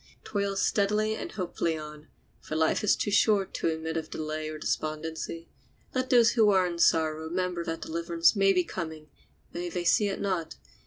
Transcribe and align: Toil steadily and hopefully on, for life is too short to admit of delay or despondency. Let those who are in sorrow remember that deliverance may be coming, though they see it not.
Toil 0.23 0.55
steadily 0.55 1.13
and 1.15 1.31
hopefully 1.33 1.77
on, 1.77 2.07
for 2.39 2.55
life 2.55 2.83
is 2.83 2.95
too 2.95 3.11
short 3.11 3.53
to 3.53 3.67
admit 3.67 3.97
of 3.97 4.09
delay 4.09 4.49
or 4.49 4.57
despondency. 4.57 5.47
Let 5.93 6.09
those 6.09 6.31
who 6.31 6.49
are 6.49 6.65
in 6.65 6.79
sorrow 6.79 7.25
remember 7.25 7.63
that 7.65 7.81
deliverance 7.83 8.35
may 8.35 8.51
be 8.51 8.63
coming, 8.63 9.11
though 9.53 9.69
they 9.69 9.83
see 9.83 10.07
it 10.07 10.19
not. 10.19 10.55